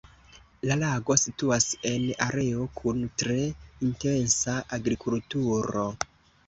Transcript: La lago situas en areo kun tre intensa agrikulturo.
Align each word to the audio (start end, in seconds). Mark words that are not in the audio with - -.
La 0.69 0.77
lago 0.83 1.17
situas 1.23 1.67
en 1.91 2.09
areo 2.29 2.65
kun 2.81 3.05
tre 3.25 3.39
intensa 3.91 4.59
agrikulturo. 4.81 5.91